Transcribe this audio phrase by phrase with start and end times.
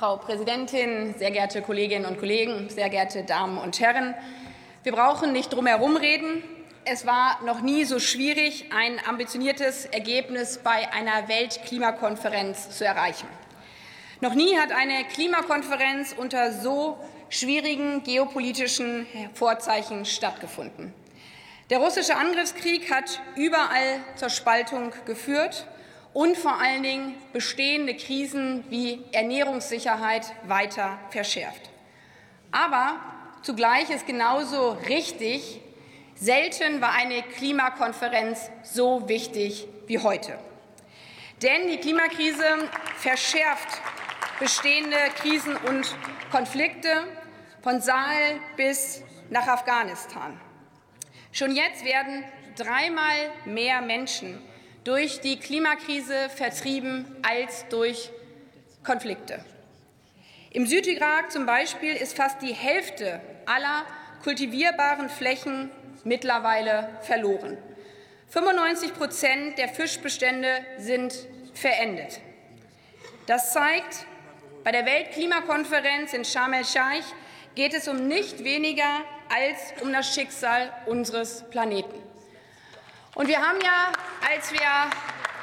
[0.00, 4.14] Frau Präsidentin, sehr geehrte Kolleginnen und Kollegen, sehr geehrte Damen und Herren!
[4.82, 6.42] Wir brauchen nicht drum herum reden.
[6.86, 13.28] Es war noch nie so schwierig, ein ambitioniertes Ergebnis bei einer Weltklimakonferenz zu erreichen.
[14.22, 16.98] Noch nie hat eine Klimakonferenz unter so
[17.28, 20.94] schwierigen geopolitischen Vorzeichen stattgefunden.
[21.68, 25.66] Der russische Angriffskrieg hat überall zur Spaltung geführt
[26.12, 31.70] und vor allen Dingen bestehende Krisen wie Ernährungssicherheit weiter verschärft.
[32.50, 32.96] Aber
[33.42, 35.60] zugleich ist genauso richtig,
[36.14, 40.38] selten war eine Klimakonferenz so wichtig wie heute.
[41.42, 43.80] Denn die Klimakrise verschärft
[44.38, 45.94] bestehende Krisen und
[46.30, 47.04] Konflikte
[47.62, 50.38] von Sahel bis nach Afghanistan.
[51.32, 52.24] Schon jetzt werden
[52.56, 54.42] dreimal mehr Menschen
[54.84, 58.10] durch die Klimakrise vertrieben als durch
[58.84, 59.44] Konflikte.
[60.52, 63.84] Im Südirak zum Beispiel ist fast die Hälfte aller
[64.24, 65.70] kultivierbaren Flächen
[66.04, 67.56] mittlerweile verloren.
[68.30, 71.14] 95 Prozent der Fischbestände sind
[71.54, 72.20] verendet.
[73.26, 74.06] Das zeigt,
[74.64, 77.06] bei der Weltklimakonferenz in Sharm el-Sheikh
[77.54, 81.94] geht es um nicht weniger als um das Schicksal unseres Planeten.
[83.20, 83.92] Und wir haben ja,
[84.32, 84.60] als wir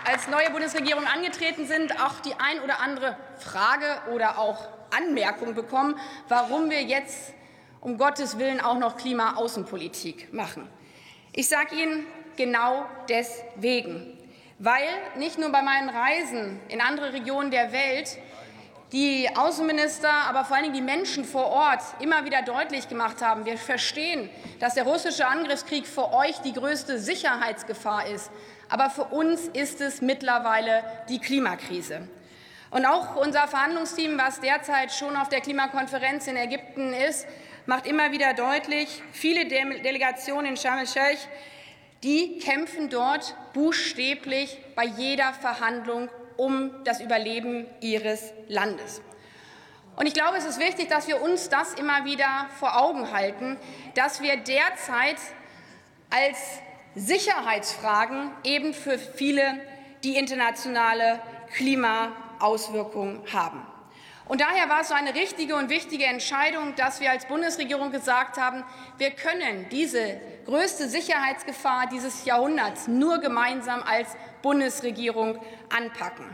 [0.03, 5.94] als neue Bundesregierung angetreten sind, auch die ein oder andere Frage oder auch Anmerkung bekommen,
[6.28, 7.36] warum wir jetzt
[7.80, 10.67] um Gottes Willen auch noch Klimaaußenpolitik machen.
[11.33, 14.17] Ich sage Ihnen genau deswegen,
[14.58, 18.17] weil nicht nur bei meinen Reisen in andere Regionen der Welt
[18.91, 23.45] die Außenminister, aber vor allen Dingen die Menschen vor Ort immer wieder deutlich gemacht haben,
[23.45, 28.31] wir verstehen, dass der russische Angriffskrieg für euch die größte Sicherheitsgefahr ist.
[28.69, 32.08] Aber für uns ist es mittlerweile die Klimakrise.
[32.70, 37.25] Und auch unser Verhandlungsteam, was derzeit schon auf der Klimakonferenz in Ägypten ist,
[37.65, 41.19] macht immer wieder deutlich, viele Delegationen in Sharm el-Sheikh,
[42.04, 49.02] die kämpfen dort buchstäblich bei jeder Verhandlung um das Überleben ihres Landes.
[49.95, 53.58] Und ich glaube, es ist wichtig, dass wir uns das immer wieder vor Augen halten,
[53.95, 55.17] dass wir derzeit
[56.11, 56.37] als
[56.95, 59.59] Sicherheitsfragen eben für viele
[60.03, 61.20] die internationale
[61.55, 63.65] Klimaauswirkung haben.
[64.27, 68.38] Und daher war es so eine richtige und wichtige Entscheidung, dass wir als Bundesregierung gesagt
[68.38, 68.64] haben,
[68.98, 75.39] wir können diese größte Sicherheitsgefahr dieses Jahrhunderts nur gemeinsam als Bundesregierung
[75.70, 76.26] anpacken.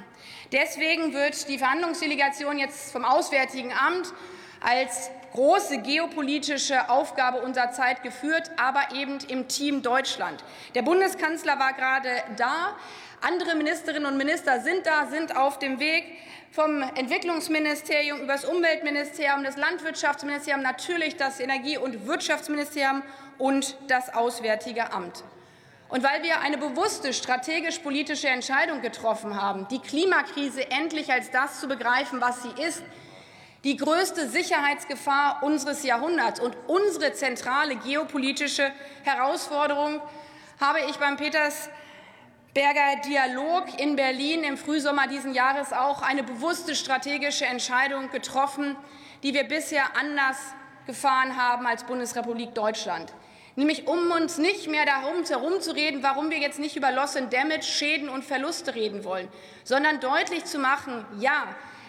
[0.51, 4.11] Deswegen wird die Verhandlungsdelegation jetzt vom Auswärtigen Amt
[4.59, 10.43] als große geopolitische Aufgabe unserer Zeit geführt, aber eben im Team Deutschland.
[10.75, 12.75] Der Bundeskanzler war gerade da,
[13.23, 16.03] andere Ministerinnen und Minister sind da, sind auf dem Weg
[16.51, 23.01] vom Entwicklungsministerium über das Umweltministerium, das Landwirtschaftsministerium, natürlich das Energie- und Wirtschaftsministerium
[23.37, 25.23] und das Auswärtige Amt.
[25.89, 31.67] Und weil wir eine bewusste strategisch-politische Entscheidung getroffen haben, die Klimakrise endlich als das zu
[31.67, 32.83] begreifen, was sie ist,
[33.63, 38.71] die größte Sicherheitsgefahr unseres Jahrhunderts und unsere zentrale geopolitische
[39.03, 40.01] Herausforderung,
[40.59, 41.69] habe ich beim Peters
[42.53, 48.75] Berger Dialog in Berlin im Frühsommer diesen Jahres auch eine bewusste strategische Entscheidung getroffen,
[49.23, 50.37] die wir bisher anders
[50.85, 53.11] gefahren haben als Bundesrepublik Deutschland.
[53.55, 57.63] Nämlich um uns nicht mehr darum herumzureden, warum wir jetzt nicht über Loss and Damage,
[57.63, 59.29] Schäden und Verluste reden wollen,
[59.63, 61.47] sondern deutlich zu machen, ja,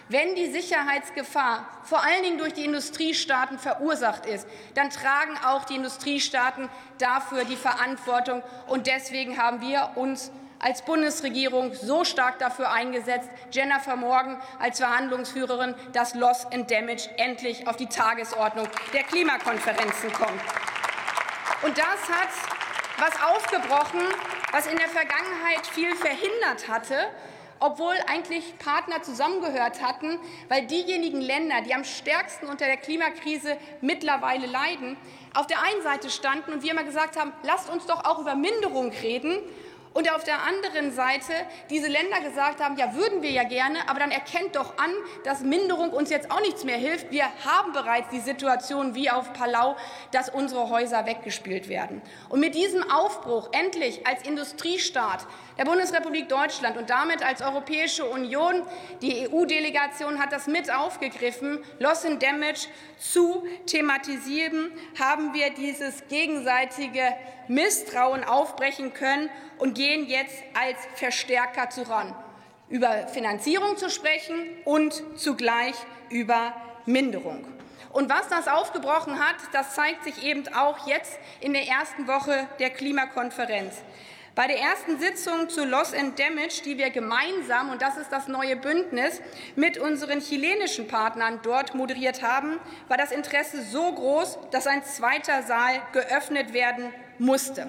[0.09, 5.75] wenn die Sicherheitsgefahr vor allen Dingen durch die Industriestaaten verursacht ist, dann tragen auch die
[5.75, 8.41] Industriestaaten dafür die Verantwortung.
[8.67, 10.31] Und deswegen haben wir uns
[10.65, 17.67] als Bundesregierung so stark dafür eingesetzt, Jennifer Morgan als Verhandlungsführerin, dass Loss and Damage endlich
[17.67, 20.41] auf die Tagesordnung der Klimakonferenzen kommt.
[21.61, 22.29] Und das hat
[22.97, 24.01] was aufgebrochen,
[24.51, 26.95] was in der Vergangenheit viel verhindert hatte,
[27.59, 30.19] obwohl eigentlich Partner zusammengehört hatten,
[30.49, 34.97] weil diejenigen Länder, die am stärksten unter der Klimakrise mittlerweile leiden,
[35.35, 38.33] auf der einen Seite standen und wir immer gesagt haben, lasst uns doch auch über
[38.33, 39.37] Minderung reden
[39.95, 41.31] und auf der anderen Seite
[41.69, 44.91] diese Länder gesagt haben, ja, würden wir ja gerne, aber dann erkennt doch an,
[45.23, 47.11] dass Minderung uns jetzt auch nichts mehr hilft.
[47.11, 49.77] Wir haben bereits die Situation wie auf Palau,
[50.11, 52.01] dass unsere Häuser weggespielt werden.
[52.27, 55.25] Und mit diesem Aufbruch endlich als Industriestaat
[55.57, 58.63] der Bundesrepublik Deutschland und damit als Europäische Union,
[59.01, 62.67] die EU-Delegation hat das mit aufgegriffen, Loss and Damage
[62.97, 67.15] zu thematisieren, haben wir dieses gegenseitige
[67.47, 72.15] Misstrauen aufbrechen können und gehen jetzt als Verstärker zu ran.
[72.69, 75.75] über Finanzierung zu sprechen und zugleich
[76.09, 76.53] über
[76.85, 77.45] Minderung.
[77.91, 82.47] Und was das aufgebrochen hat, das zeigt sich eben auch jetzt in der ersten Woche
[82.59, 83.75] der Klimakonferenz.
[84.35, 88.27] Bei der ersten Sitzung zu Loss and Damage, die wir gemeinsam, und das ist das
[88.27, 89.21] neue Bündnis,
[89.55, 92.59] mit unseren chilenischen Partnern dort moderiert haben,
[92.89, 97.67] war das Interesse so groß, dass ein zweiter Saal geöffnet werden musste.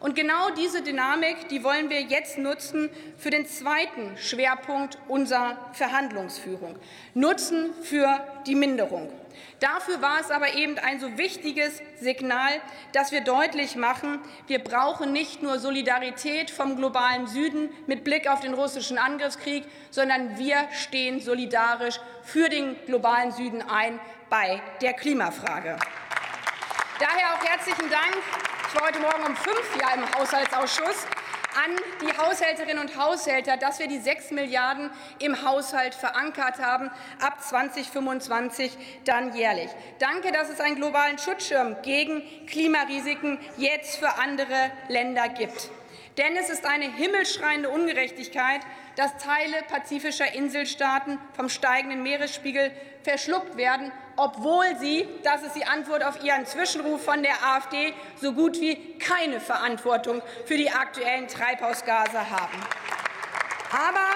[0.00, 2.88] Und genau diese Dynamik, die wollen wir jetzt nutzen
[3.18, 6.76] für den zweiten Schwerpunkt unserer Verhandlungsführung.
[7.12, 9.12] Nutzen für die Minderung.
[9.60, 12.50] Dafür war es aber eben ein so wichtiges Signal,
[12.92, 18.40] dass wir deutlich machen, wir brauchen nicht nur Solidarität vom globalen Süden mit Blick auf
[18.40, 24.00] den russischen Angriffskrieg, sondern wir stehen solidarisch für den globalen Süden ein
[24.30, 25.76] bei der Klimafrage.
[26.98, 28.49] Daher auch herzlichen Dank.
[28.72, 31.04] Ich war heute Morgen um fünf Jahre im Haushaltsausschuss
[31.56, 36.88] an die Haushälterinnen und Haushälter, dass wir die 6 Milliarden im Haushalt verankert haben,
[37.20, 38.70] ab 2025
[39.04, 39.70] dann jährlich.
[39.98, 45.68] Danke, dass es einen globalen Schutzschirm gegen Klimarisiken jetzt für andere Länder gibt.
[46.20, 48.60] Denn es ist eine himmelschreiende Ungerechtigkeit,
[48.94, 52.72] dass Teile pazifischer Inselstaaten vom steigenden Meeresspiegel
[53.02, 58.34] verschluckt werden, obwohl sie, das ist die Antwort auf Ihren Zwischenruf von der AfD, so
[58.34, 62.58] gut wie keine Verantwortung für die aktuellen Treibhausgase haben.
[63.72, 64.10] Aber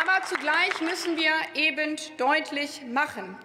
[0.00, 3.36] aber zugleich müssen wir eben deutlich machen,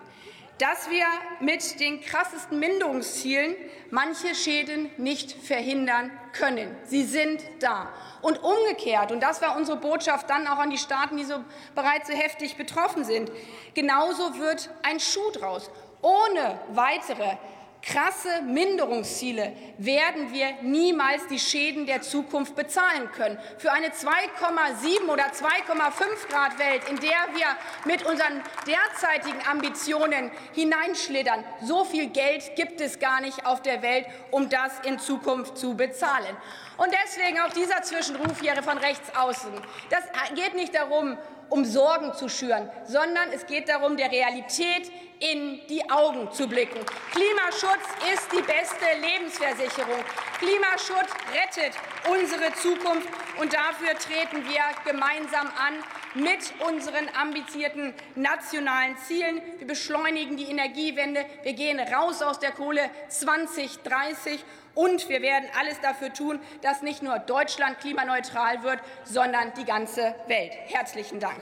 [0.62, 1.06] dass wir
[1.40, 3.56] mit den krassesten Minderungszielen
[3.90, 6.76] manche Schäden nicht verhindern können.
[6.84, 7.92] Sie sind da.
[8.22, 11.44] Und umgekehrt, und das war unsere Botschaft dann auch an die Staaten, die so
[11.74, 13.32] bereits so heftig betroffen sind,
[13.74, 15.72] genauso wird ein Schuh draus.
[16.04, 17.38] Ohne weitere
[17.82, 23.38] krasse Minderungsziele werden wir niemals die Schäden der Zukunft bezahlen können.
[23.58, 27.48] Für eine 2,7 oder 2,5 Grad Welt, in der wir
[27.86, 34.06] mit unseren derzeitigen Ambitionen hineinschlittern, so viel Geld gibt es gar nicht auf der Welt,
[34.30, 36.36] um das in Zukunft zu bezahlen.
[36.78, 39.52] Und deswegen auch dieser Zwischenruf hier von rechts außen.
[39.90, 40.04] Das
[40.36, 41.18] geht nicht darum,
[41.50, 44.92] um Sorgen zu schüren, sondern es geht darum, der Realität
[45.22, 46.80] in die Augen zu blicken.
[47.12, 50.04] Klimaschutz ist die beste Lebensversicherung.
[50.40, 51.74] Klimaschutz rettet
[52.10, 53.08] unsere Zukunft,
[53.40, 55.84] und dafür treten wir gemeinsam an
[56.14, 59.42] mit unseren ambitionierten nationalen Zielen.
[59.58, 61.26] Wir beschleunigen die Energiewende.
[61.44, 64.44] Wir gehen raus aus der Kohle 2030.
[64.76, 70.16] Und wir werden alles dafür tun, dass nicht nur Deutschland klimaneutral wird, sondern die ganze
[70.28, 70.54] Welt.
[70.68, 71.42] Herzlichen Dank.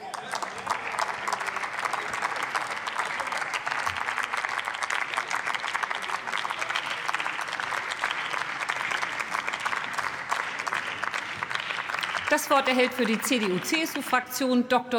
[12.29, 14.85] Das Wort erhält für die CDU-CSU-Fraktion Dr.